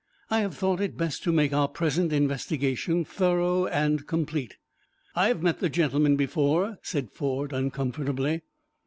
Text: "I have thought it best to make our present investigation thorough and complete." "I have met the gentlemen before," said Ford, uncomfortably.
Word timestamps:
"I 0.31 0.39
have 0.39 0.57
thought 0.57 0.81
it 0.81 0.97
best 0.97 1.21
to 1.25 1.31
make 1.31 1.53
our 1.53 1.67
present 1.67 2.11
investigation 2.11 3.05
thorough 3.05 3.67
and 3.67 4.07
complete." 4.07 4.57
"I 5.13 5.27
have 5.27 5.43
met 5.43 5.59
the 5.59 5.69
gentlemen 5.69 6.15
before," 6.15 6.79
said 6.81 7.11
Ford, 7.11 7.53
uncomfortably. 7.53 8.41